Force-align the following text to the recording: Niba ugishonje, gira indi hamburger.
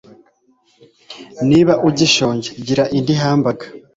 Niba 1.49 1.73
ugishonje, 1.87 2.49
gira 2.65 2.83
indi 2.97 3.13
hamburger. 3.21 3.69